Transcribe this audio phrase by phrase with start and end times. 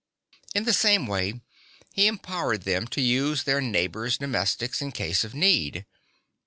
[0.55, 1.41] In the same way
[1.93, 5.85] he empowered them to use their neighbour's (4) domestics in case of need.